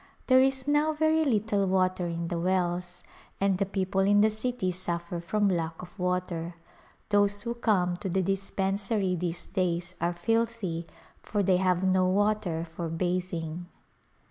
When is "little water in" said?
1.23-2.29